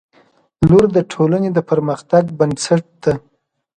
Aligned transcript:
•لور 0.67 0.85
د 0.95 0.97
ټولنې 1.11 1.49
د 1.53 1.59
پرمختګ 1.69 2.23
بنسټ 2.39 2.83
ده. 3.03 3.13